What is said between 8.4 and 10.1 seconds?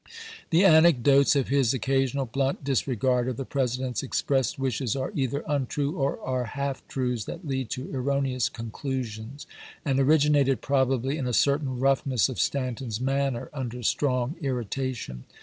conclusions, and